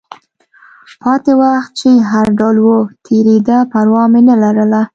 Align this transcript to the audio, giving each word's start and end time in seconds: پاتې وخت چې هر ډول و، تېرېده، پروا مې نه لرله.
پاتې 1.01 1.31
وخت 1.41 1.71
چې 1.79 1.89
هر 2.11 2.27
ډول 2.39 2.57
و، 2.61 2.69
تېرېده، 3.05 3.57
پروا 3.71 4.03
مې 4.11 4.21
نه 4.29 4.35
لرله. 4.43 4.81